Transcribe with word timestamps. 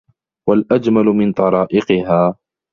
وَالْأَجْمَلَ 0.49 1.05
مِنْ 1.05 1.33
طَرَائِقِهَا 1.33 2.35